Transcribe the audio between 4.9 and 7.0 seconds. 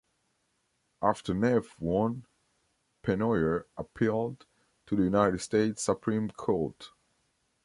the United States Supreme Court.